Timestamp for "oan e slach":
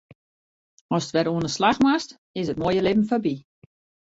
1.31-1.79